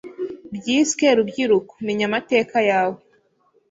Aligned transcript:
byiswe 0.55 1.05
Rubyiruko 1.17 1.71
Menya 1.85 2.05
Amateka 2.09 2.57
Yawe 2.69 2.99